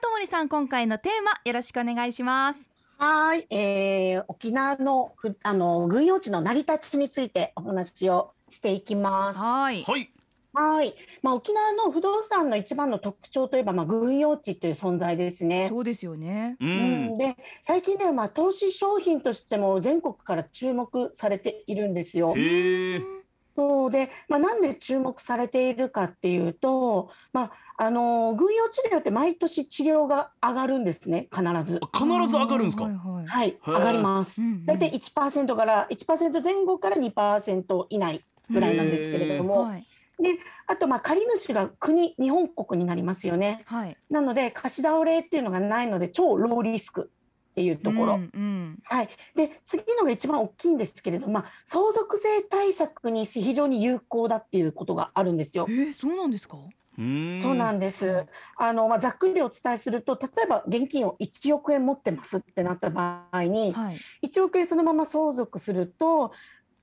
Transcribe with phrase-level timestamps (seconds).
[0.00, 9.38] ともりさん今回のテーマよろしくお願いしますはい、えー、沖縄のふあの軍用地の成り立ちについてお話をしていきます。
[9.38, 9.84] はい。
[10.52, 10.94] はい。
[11.22, 15.68] まあ、沖縄の不動産の一番の特徴といえば、まあ、軍用地という存在ですね。
[15.70, 16.56] そうですよね。
[16.60, 22.34] うん、で、最近では、まあ、投資商品としても全国から注目されているんですよ。
[22.36, 23.19] へえ。
[23.56, 31.80] そうで、まあ、なんで注目されているかっていうと、まあ、あの軍用治療って毎年治療が上がるんですね必ず。
[31.92, 32.84] 必ず上がるんですか？
[32.84, 34.40] はい、はいはい、上がります。
[34.64, 39.72] 大体1%から1%前後から2%以内ぐらいなんですけれども。
[40.22, 47.10] であとまあ借り主が国日本国になりますよね、はい、なので貸し倒れっていうのがないので超ローリスク
[47.50, 55.66] っていうところ、うんうん、はい、で次のが一番大きいんですけれども、まあ、相続税対策に非常に有効だっていうことがあるんですよ。
[55.68, 56.56] えー、そうなんですか？
[57.40, 58.26] そうなんです。
[58.56, 63.96] あのまあ、ざっくりお伝えすると例えば現金を1億円持ってますってなった場合に、はい、
[64.26, 66.32] 1億円そのまま相続すると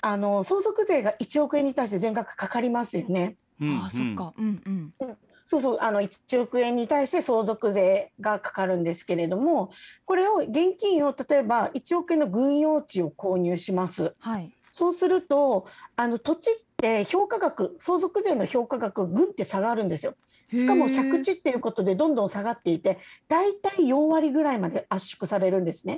[0.02, 3.36] あの相続税が1億円に対して全額かかりますよね。
[3.60, 4.62] うん、あそっか、うん。
[4.66, 9.72] うん、そうそうあの1億円に対して相続税がかかるんですけれども
[10.06, 14.14] これを現金を例えば1億円の軍用地を購入します。
[14.20, 20.16] はい、そうするとあの土地って評価額相続税の評価額ぐんって下がるんですよ。
[20.54, 25.98] しかも借地っていうことでどんどん下がっていて大体4割ぐらいまで圧縮されるんですね。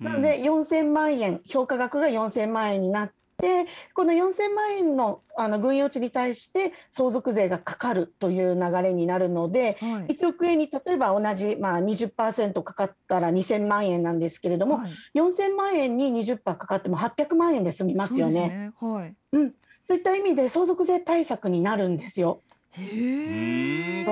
[0.00, 18.48] なので4000万円評価額が4000万円になっでこの4000万円のあの軍用地に対して相続税がかかるという流れになるので、はい、1億円に例えば同じ、まあ20、かかったら2000万円なんですけれども、はい、4000万円に20%かかっても800万円で済みますよね。
[18.48, 22.40] ねはい、うん、そういった意味で相続税対策になるんですよ。
[22.70, 24.06] へえ。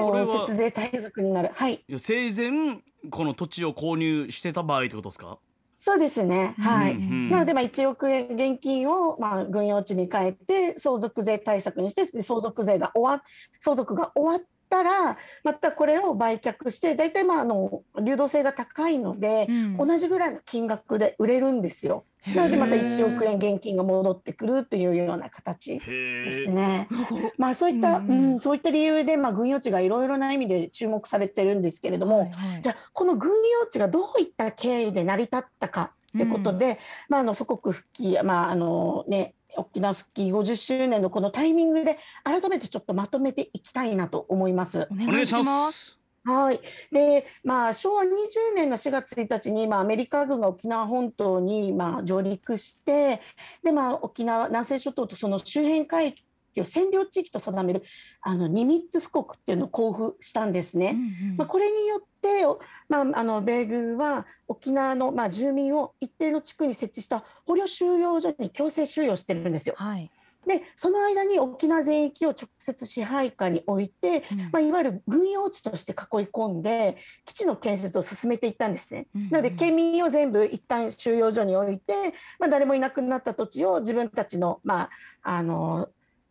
[0.44, 1.50] 節税対策になる。
[1.54, 1.82] はい。
[1.98, 2.80] 生前
[3.10, 5.38] この土地を購入してた場合ってことですか？
[5.86, 6.54] そうですね。
[6.58, 6.92] はい。
[6.92, 13.22] うんうん、なので、まあ、1億円現金を、まあ、軍用地に変えて、相続税対策にして、相続税が終わ、
[13.60, 22.06] 相続が終わったら、またこれを売却して、大体、まあ、あの、流動性が高いので、うん、同じぐらいの金額で売れるんですよ。
[22.34, 26.88] なのでまた1億円現金が戻ってくるというような形ですね。
[27.36, 33.30] まあそういった、うん、うん、そういった理由でまあ軍用地がいろいろな意味で注目されてるんですけれども、はいはい、じゃあこの軍
[33.60, 36.76] 用地がどういった経緯で成り立ったかってことで、うん、
[37.08, 44.88] まああの祖国復帰まああのね沖縄復帰50周年のこのタイミングで改めてちょっとまとめていきたいなと思います。
[44.90, 46.03] お願いします。
[46.24, 46.60] はい。
[46.90, 48.08] で、まあ、昭和20
[48.54, 53.20] 年の4月1日に、まあ、アメリカ軍が沖縄本島に、まあ、上陸して、
[53.62, 57.82] で、まあ、沖縄、南西諸島とその周辺海域を占領地域と定める、
[58.22, 60.92] あの、ニミッツ布告っていうのを交付したんですね。
[60.94, 62.46] うんうん、まあ、これによって、
[62.88, 69.74] まあ、あの、米軍は沖縄の、まあ、住民を一定の地区に設置した捕虜収容所に強制収容してるんですよ。
[69.76, 70.10] はい
[70.46, 75.96] でその間に沖縄全域を直接支配下に置いて、うん、まあ、いわゆる軍用地として囲い
[76.26, 79.06] 込んで基地の建設を進めていったんですね。
[79.14, 81.92] うんうん、なので県民を全部一旦収容所に置いて、
[82.38, 84.90] まあ、誰もいなくなった土地を自分たちの,、まあ
[85.22, 85.88] あの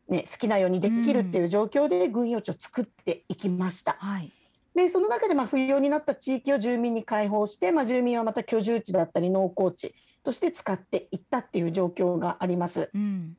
[0.07, 3.97] ね、好きなようにできるっていう状況で軍用地を作っていきました。
[4.01, 4.31] うんはい
[4.75, 9.94] でその中でまあ不要になった地域を住民に開放して、まあ、住民はまた居住地だったり農耕地
[10.24, 12.90] として使っていったっていう状況があります。
[12.94, 13.38] うん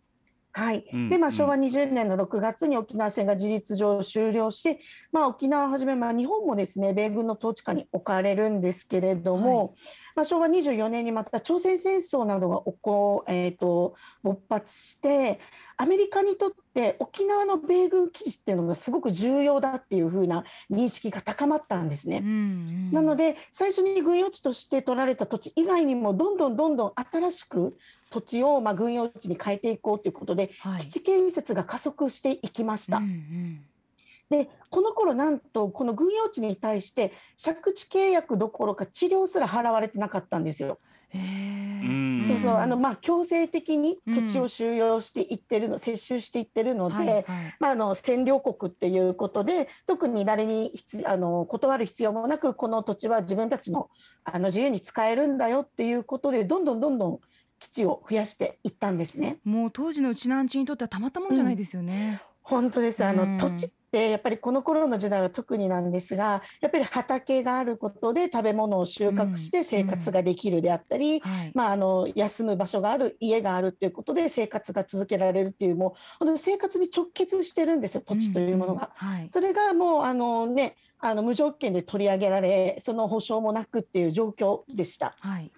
[0.57, 9.71] はい、でまあ、昭和20年の6月に沖縄戦が事実上終了して、まあ、沖縄をはじめ、まあ、日本もですね米軍の統治下に置かれるんですけれども、はい、
[10.15, 15.41] まあ、昭和24年にまた朝鮮戦争などが起こ、えーと、勃発して
[15.77, 22.19] アメリカにとって沖縄の米軍基地っていうのがすごく重要だっていうふうな認識が高まったんですね。
[22.19, 27.79] うんうん、なので最初に軍用地として取られた土地以外にもどんどんどんどん新しく
[28.11, 32.99] 土地をまあ軍用地に変えていこうということで、はい、基地建設が加速していきました。
[32.99, 33.65] うんうん
[34.31, 37.13] でこの頃なんとこの軍用地に対して
[37.43, 40.79] 借地契約どころか治療すら払われてなかったんですよ。
[42.29, 42.57] そうそう。
[42.57, 47.25] あのまあ強制的に土地を収容していってるの、うん、接収していってるので、はいはい、
[47.61, 50.73] まあ、あの占領国っていうことで特に誰に
[51.07, 53.89] あの断る必要もなくこの土地は自分たちの
[54.25, 57.21] あの自由に使えるんだよっていうことでどんどんどんどん
[57.59, 59.39] 基地を増やしていったんですね。
[59.45, 62.11] もう当時のうちなんちにとってはたまったもんじゃないですよね。
[62.11, 63.05] うん、本当です。
[63.05, 71.53] あの、土地っってやっぱりこの頃の時代は特になんですがやっぱり畑があることで食べ物を収穫して生活ができるであったり、はい。
[71.55, 78.83] まあ、あの休む場所がある家があるっていうことで生活が続けられるっていうもう本当に生活に直結してるんですよ土地というものが。
[78.83, 79.29] んんはい。
[79.31, 85.15] それがもうあのねあの無条件で取り上げられその保証もなくっていう状況でした。
[85.21, 85.53] はい。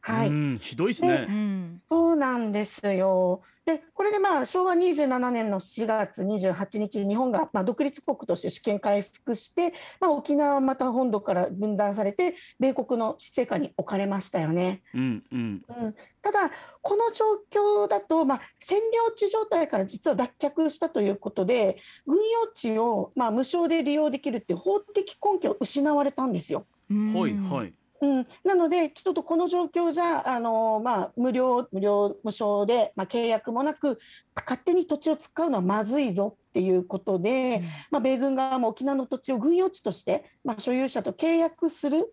[0.00, 1.16] はい、うんひどいですうね。
[1.16, 1.80] ん。
[1.86, 3.42] そうなんですよ。
[3.66, 14.82] でこれでまあ昭和27年の4月28日日本がまあ独立国として主権回復して、まあ、沖縄はまた本土から分断されて米国の施政下に置かれましたよね。
[14.92, 16.50] うんうんうん、ただ
[16.82, 26.66] この状況だと、まあ、占領地状態から実は脱却したということで軍用地をまあ無償で利用できるっていう法的根拠を失われたんですよ。
[26.90, 27.72] はいはい。
[28.04, 33.98] うん、なので、ちょっとこの状況じゃ、あのまあ、無料、無料、無償で、まあ、契約もなく、
[34.36, 42.12] 勝手に土地を使うのはまずいぞっていうことで、まあ、米軍側も沖縄の土地を軍用地として、まあ、所有者と契約する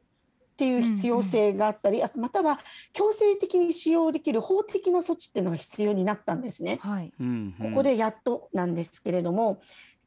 [0.54, 2.60] っていう必要性があったり、あとまたは
[2.94, 6.80] 強制的に使用できる法的な措置っていうのが必要になったんですね。
[6.82, 7.12] はい。
[7.20, 9.60] うんうんここでやっとなんですけれども、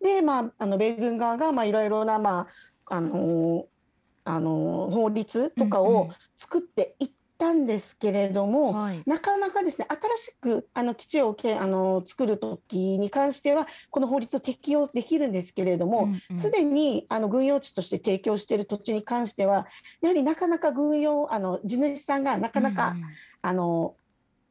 [0.03, 2.47] で、まあ、あの米軍側が、まあ、いろいろな、ま
[2.87, 3.67] あ、あの
[4.25, 5.95] あの法律とかうんうん。
[5.95, 9.03] を作っていったんですけれども、はい。
[9.07, 19.67] なかなかですね、新しくあの基地をけあの作るときに関しては、この法律を適用できるんですけれども、すで、にあの軍用地として提供している土地に関しては、
[20.01, 22.97] やはりなかなか軍用、あの地主さんがなかなか、
[23.43, 23.97] あの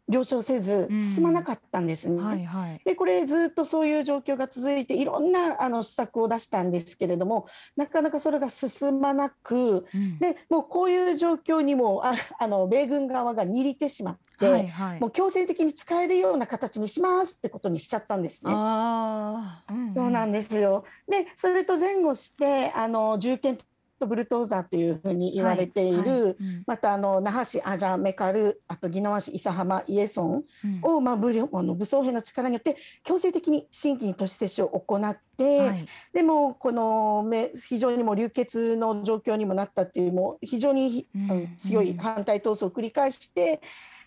[0.10, 2.16] 了承せず進まなかったんですね。
[2.16, 2.82] うんはいはい。
[2.84, 7.48] でこれずっとそういう状況が続いていろんなあの施策を出したんですけれども
[7.78, 18.52] なかなかそれが進まなくうんでもうこういう状況にもああの米軍側が握りてしまって、はいはいもう強制的に使えるような形にしますってことにしちゃったんですね。
[18.54, 23.58] ああ、うんそうなんですよでそれと前後してあの銃剣
[24.04, 26.22] とブルトーザーというふうに言われている、はいはい。
[26.22, 26.36] うん。
[26.68, 30.80] またあの那覇市アジャメカルあと宜野湾市諫浜イエソンうん。
[30.82, 35.86] を、まあ、武力あの武装兵の力によって強制的に新規に都市接種を行って、はい。
[36.14, 41.56] でもこのめ非常にもう流血の状況にもなったっていうもう非常に、うん。
[41.58, 43.62] 強い反対闘争を繰り返して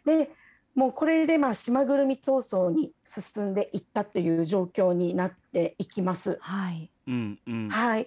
[0.04, 0.31] で
[0.75, 6.38] もうこれでまあ島ぐるみ闘争に進んでいったっていう状況になっていきます。
[6.40, 6.90] はい。
[7.06, 7.69] うんうん。
[7.70, 8.06] はい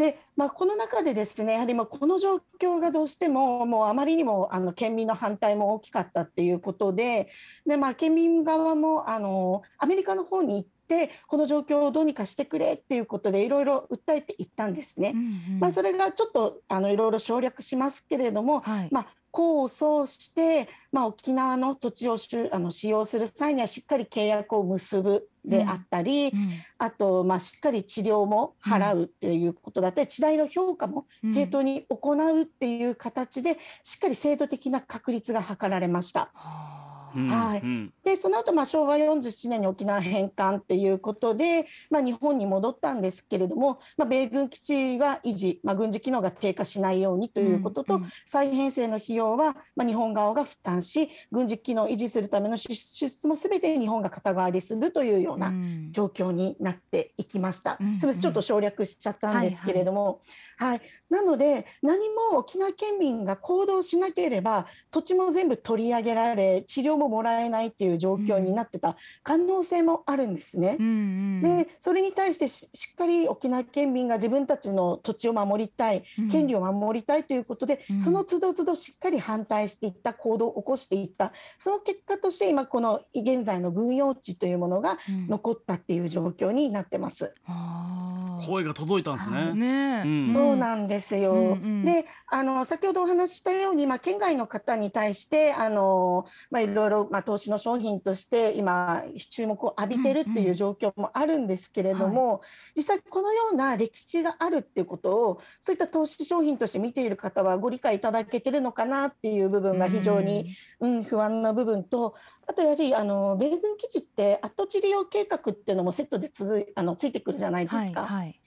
[0.00, 7.28] でまあ、この中でですねやはりまあこの状況がどうしてももうあまりにもあの県民の反対も大きかったっていうことで
[7.66, 15.12] で、まあ、県民側もあのアメリカの方に行ってこの状況をどうにかしてくれっていうことでいろいろ訴えていったんですね。
[15.14, 18.88] うんうんまあ、それがちょっとあのいろいろ省略しますけれども、はい。
[18.90, 26.48] まあ、控訴して、まあ、沖縄の土地をしゅあの使用する際にはしっかり契約を結ぶであったり、うん。
[26.78, 36.30] あと、まあ、しっかり治療も払うっていうことだったり、地代の評価もうん正当に行うっていう形で、しっかり制度的な確立が図られました。
[36.34, 36.79] はあ
[37.14, 37.60] うんはい。
[37.60, 37.92] うん。
[38.04, 48.08] でその後、まあ昭和47年に沖縄返還っていうことで、まあ、日本に戻ったんですけれども、まあ、米軍基地は維持、まあ、軍事機能が低下しないようにということと、うんうん。
[48.26, 55.92] 再編成の費用は、まあ、日本側が負担し軍事機能を維持するための支支出もすべて日本が肩代わりするというようなうん。
[55.92, 57.76] 状況になっていきました。
[57.80, 60.20] うんすみません、ちょっと省略しちゃったんですけれども、
[60.56, 70.76] はい、なので何も沖縄県民が行動しなければ土地も全部取り上げられ治療ももらえないっていう状況になってた可能性もあるんですね。
[70.78, 71.42] うんうん。
[71.42, 76.28] でそれに対してししっかり沖縄県民が自分たちの土地を守りたいうん。
[76.28, 78.00] 権利を守りたいということで、うん。
[78.02, 81.32] その都度都度しっかり反対していった行動を起こしていった。
[81.58, 85.28] その結果として今この現在の軍用地というものがうん。
[85.28, 87.34] 残ったっていう状況になってます。
[87.46, 88.46] あー。
[88.46, 89.54] 声が届いたんですね。
[89.54, 89.66] ね。
[89.98, 90.32] えうん。
[90.32, 91.32] そうなんですよ。
[91.32, 91.84] うんうん。
[91.84, 102.42] で、あの先ほどお話ししたように、まあ県外の方に対してあのまあいろいろまあ投資の商品として今注目を浴びてるっていう状況もあるんですけれども、
[102.76, 112.14] 実際このような歴史があるっていうことをそういった投資商品として見ている方はご理解いただけてるのかなっていう部分が非常に、うん、不安な部分と、
[112.46, 118.02] あとやはりあの米軍基地って跡地利用計画っていうのもセットで続いあのついてくるじゃないですか。
[118.02, 118.39] はいはい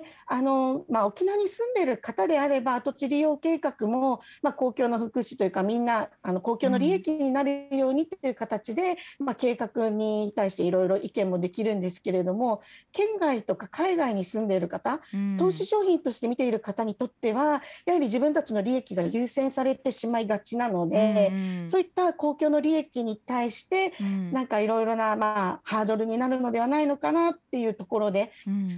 [0.00, 12.62] であの、まあ、沖縄に住んでいる方であれば跡地利用計画も、まあ、公共の福祉というかみんなあの公共の利益になるようにという形で、まあ、計画に対していろいろ意見もできるんですけれども
[12.92, 15.00] 県外とか海外に住んでいる方、
[15.38, 21.32] 投資商品として見ている方にとってはやはり自分たちの利益が優先されてしまいがちなので、
[21.66, 23.92] そういった公共の利益に対して、
[24.32, 28.32] なんかいろいろな、まあ、ハードルになるのではないのかなっていうところで、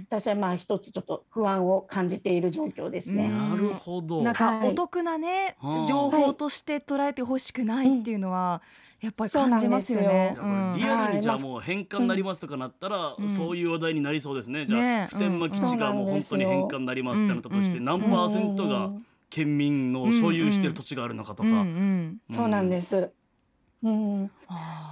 [0.09, 3.29] 私はまあ一つちょっと不安を感じている状況ですね。
[3.29, 4.21] なるほど。
[4.21, 8.61] なんかお得なね、はい、情報として捉えてほしくないっていうのは。
[9.01, 10.35] やっぱり感じますよね。
[10.35, 14.65] ようん、リアルにじゃあもう返還になりますとかなったら、うん、そういう話題になりそうですね。
[14.65, 18.91] じゃあ、ね、普天間基地がもう本当に返還になりますってなったとして、何パーセントが
[19.29, 21.49] 県民の所有している土地があるのかとか。
[22.29, 23.09] そうなんです。
[23.81, 24.31] うん、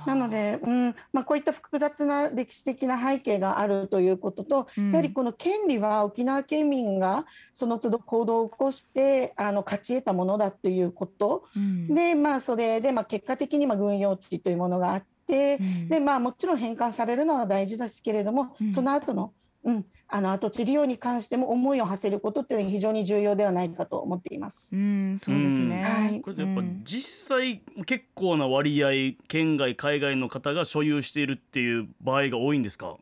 [0.06, 0.96] なので、うん。
[1.12, 19.34] まあ、こういった複雑な歴史的な背景があるということと、うん、やはりこの権利は沖縄県民がその都度行動を起こしてあの勝ち得たものだということ、うん、で、まあ、それで、まあ、結果的にまあ軍用地というものがあって、うん、でまあ、もちろん返還されるのは大事ですけれども、その後の、
[19.66, 24.70] うん、あの跡地利用に関しても思いを馳せることっていうのは非常に重要ではないかと思っています。
[24.72, 25.84] うん、そうですね。
[25.84, 32.96] はい、これやっぱ実際結構な割合県外海外の方が所有しているっていう場合が多いんですか？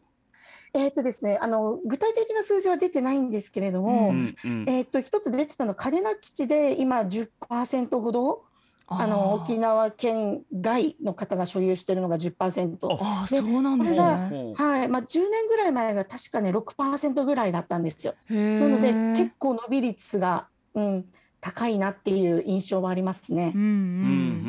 [0.73, 8.44] えっ、とですね、あの具体的な数字は出てないんですけれども、うんうん、えっ、と一つ出てたの嘉手納基地で今10%ほど
[8.87, 18.13] あの沖縄県外の方が所有しているのが10%あそうなんですね、はいまあ、10年ぐらい前が確かね6%ぐらいだったんですよ。
[18.29, 18.35] な
[18.69, 21.05] ので結構伸び率が、うん、
[21.41, 23.53] 高いなっていう印象はありますね。
[23.55, 23.65] うんう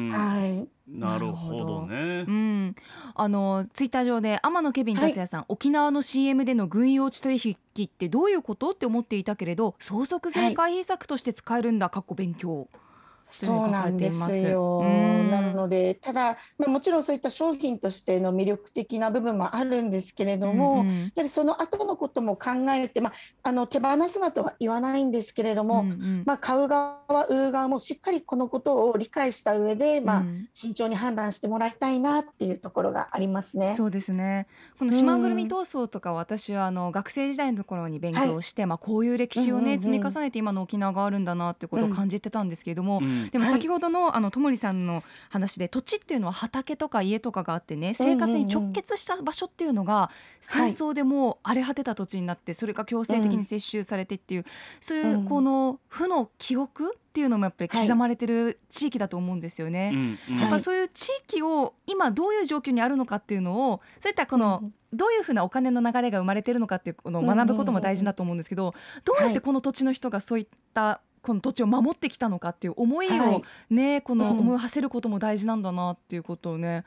[0.09, 0.69] ん、はい。
[0.89, 2.25] なるほどね。
[2.27, 2.75] うん、
[3.15, 7.41] あのツイッター上で天野ケビン達也さん、はい、沖縄の CM での軍用地取
[7.77, 12.69] 引ってどういうことって思っていたけれど相続税回避策として使えるんだ、かっこ勉強。
[13.29, 14.85] そうなんですよ。
[14.85, 33.75] なのでただ、まあ、もちろんそういった商品としての魅力的な部分もあるんですけれども、うんうん、やはりその後のことも考えて、まあ、あの手放すなとは言わないんですけれども、うんうん、まあ、買う側売る側もしっかりこのことを理解した上で、まあ、慎重に判断してもらいたいなっていうところがありますね。
[33.77, 34.47] そうですね。
[34.79, 54.45] この島ぐるみ闘争とか私はあの学生時代のところに勉強して、はい、まあ、こういう歴史をね、積み重ねて今の沖縄があるんだなってことを感じてたんですけれども、うんでも先ほどのあのともりさんの話で土地っていうのは畑とか家とかがあってね生活に直結した場所っていうのが戦争でもう荒れ果てた土地になってそれが強制的に接収されてっていう、
[54.81, 60.19] そういうこの負の記憶っていうのもやっぱり刻まれてる地域だと思うんですよね。
[60.29, 76.85] はい、やっぱそういう地域を今どういう状況にあるのかっていうのをそういったこの、どういうふうなお金の流れが生まれてるのかっていうのを学ぶことも大事だと思うんですけど、どうやってこの土地の人がそういったこの土地を守ってきたのかっていう思いをね、はい、この思いを馳せることも大事なんだなっていうことをね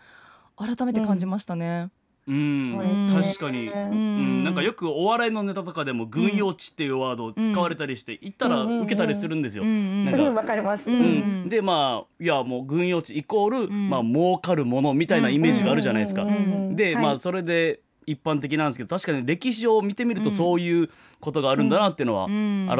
[0.55, 1.89] 改めて感じましたね。
[2.25, 9.65] うん、ね、確かに、うん、なんかよくお笑いのネタとかでも軍用地っていうワードを使われたりして、言ったら受けたりするんですよ。
[9.65, 10.21] なんか。
[10.39, 10.89] わかります。
[10.89, 16.25] うん、でまあいやもう軍用地イコール、まあ儲かるものみたいなイメージがあるじゃないですか。
[16.71, 20.89] で、まあそれで一般的なんですけど確かに歴史を見てみるとそういう
[21.19, 22.27] ことがあるんだなっていうのは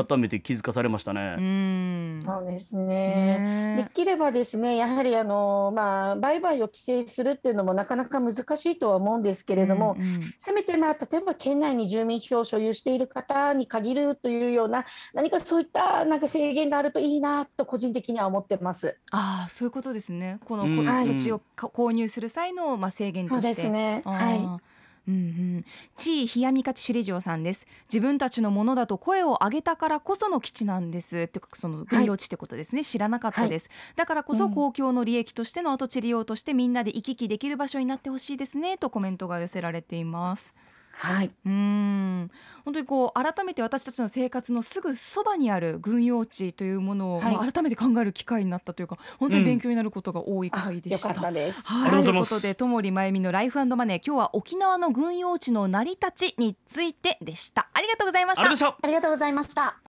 [0.06, 1.36] 改めて気づかされましたね。
[1.38, 3.86] うん、そうですね。
[3.86, 18.98] できればですねやはりあの、まあ、売買を規制するっていうのもなかなか難しいとは思うんですけれども、うんうん、せめて、まあ、例えば県内に住民票を所有している方に限るというような何かそういったなんか制限があるといいなと個人的には思ってます。
[19.12, 20.40] あそういうことですね。
[20.46, 23.48] この、うん、土地を購入する際の、まあ、制限として。
[23.48, 24.02] そうですね。
[24.06, 24.79] はい
[25.10, 25.18] うんう
[25.60, 25.66] ん、
[25.98, 27.66] 地位冷やみ勝ち首里城さんです。
[27.92, 31.18] 自分たちのものだと声を上げたからこその基地なんです。
[31.18, 38.78] ってその軍用地ってことですね、はい、知らなかったです、はい、だからこそ公共の利益としての跡地利用としてみんなで行き来できる場所になってほしいですね。
[38.78, 40.54] とコメントが寄せられています
[41.02, 42.30] はい、うん
[42.66, 51.08] 本当にこう改めて私たちの生活のすぐそばにある軍用地というものを、はい、まあ、改めて考える機会になったというか本当に勉強になることが多い回でした。
[51.08, 51.62] うん、よかったです。
[51.64, 57.70] はい、ということでともりまゆみのライフマネー今日は沖縄の軍用地の成り立ちについてでした。
[57.74, 58.76] ありがとうございました。
[58.82, 59.89] ありがとうございました。